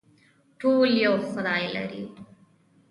ټول 0.59 0.89
یو 1.05 1.15
خدای 1.29 1.63
لري 1.75 2.03